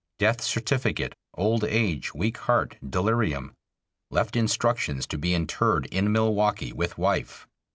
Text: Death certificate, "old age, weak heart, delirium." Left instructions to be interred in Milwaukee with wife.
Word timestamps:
Death 0.17 0.41
certificate, 0.41 1.13
"old 1.35 1.63
age, 1.63 2.11
weak 2.15 2.39
heart, 2.49 2.75
delirium." 2.83 3.53
Left 4.09 4.35
instructions 4.35 5.05
to 5.05 5.19
be 5.19 5.35
interred 5.35 5.85
in 5.91 6.11
Milwaukee 6.11 6.73
with 6.73 6.97
wife. 6.97 7.47